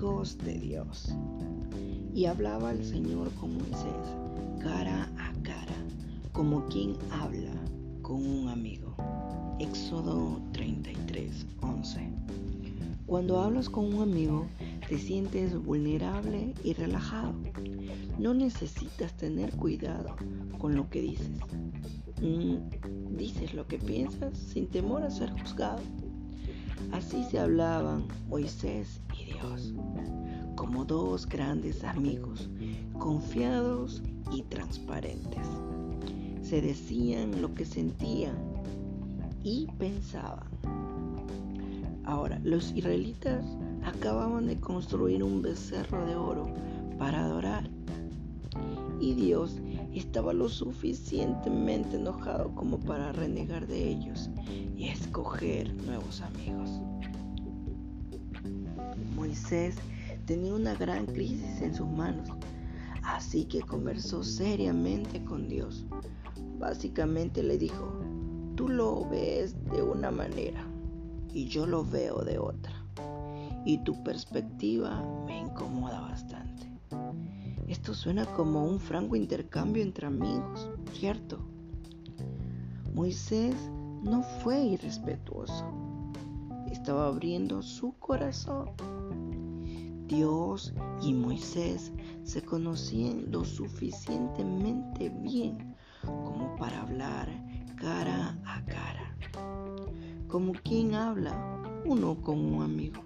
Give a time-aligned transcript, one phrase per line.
[0.00, 1.14] voz de Dios.
[2.12, 4.16] Y hablaba el Señor con Moisés,
[4.60, 5.76] cara a cara,
[6.32, 7.52] como quien habla
[8.02, 8.96] con un amigo.
[9.60, 12.00] Éxodo 33, 11.
[13.06, 14.46] Cuando hablas con un amigo,
[14.88, 17.34] te sientes vulnerable y relajado.
[18.18, 20.16] No necesitas tener cuidado
[20.58, 21.30] con lo que dices.
[22.20, 25.80] Mm, dices lo que piensas sin temor a ser juzgado.
[26.92, 29.74] Así se hablaban Moisés y Dios,
[30.56, 32.48] como dos grandes amigos,
[32.98, 35.46] confiados y transparentes.
[36.42, 38.36] Se decían lo que sentían
[39.42, 40.48] y pensaban.
[42.04, 43.44] Ahora, los israelitas
[43.84, 46.52] acababan de construir un becerro de oro
[46.98, 47.68] para adorar.
[49.00, 49.60] Y Dios
[49.98, 54.30] estaba lo suficientemente enojado como para renegar de ellos
[54.76, 56.70] y escoger nuevos amigos.
[59.14, 59.76] Moisés
[60.26, 62.28] tenía una gran crisis en sus manos,
[63.02, 65.84] así que conversó seriamente con Dios.
[66.58, 68.00] Básicamente le dijo,
[68.56, 70.64] tú lo ves de una manera
[71.32, 72.72] y yo lo veo de otra.
[73.64, 76.68] Y tu perspectiva me incomoda bastante.
[77.68, 81.38] Esto suena como un franco intercambio entre amigos, ¿cierto?
[82.94, 83.54] Moisés
[84.02, 85.64] no fue irrespetuoso.
[86.70, 88.70] Estaba abriendo su corazón.
[90.06, 91.92] Dios y Moisés
[92.24, 95.74] se conocían lo suficientemente bien
[96.04, 97.28] como para hablar
[97.76, 99.16] cara a cara,
[100.28, 101.34] como quien habla
[101.84, 103.02] uno con un amigo.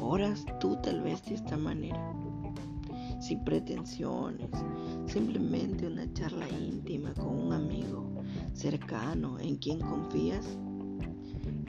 [0.00, 2.12] Oras tú tal vez de esta manera,
[3.24, 4.50] sin pretensiones,
[5.06, 8.22] simplemente una charla íntima con un amigo
[8.52, 10.46] cercano en quien confías.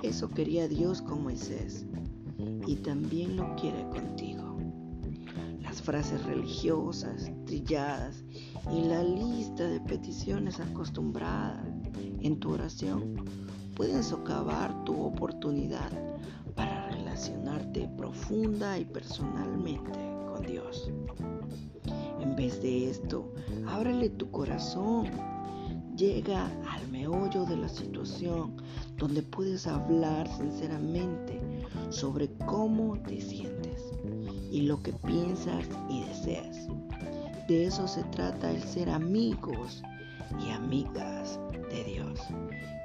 [0.03, 1.86] Eso quería Dios con Moisés
[2.67, 4.58] y también lo quiere contigo.
[5.62, 8.25] Las frases religiosas, trilladas
[8.74, 11.66] y la lista de peticiones acostumbradas
[12.19, 13.16] en tu oración
[13.75, 15.90] pueden socavar tu oportunidad
[16.53, 20.91] para relacionarte profunda y personalmente Dios.
[22.19, 23.34] En vez de esto,
[23.68, 25.09] ábrele tu corazón.
[25.96, 28.57] Llega al meollo de la situación
[28.97, 31.40] donde puedes hablar sinceramente
[31.90, 33.81] sobre cómo te sientes
[34.51, 36.68] y lo que piensas y deseas.
[37.47, 39.84] De eso se trata el ser amigos
[40.44, 42.19] y amigas de Dios.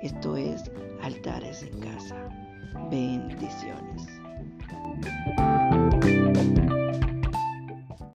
[0.03, 0.71] Esto es
[1.03, 2.29] altares en casa.
[2.91, 4.07] Bendiciones.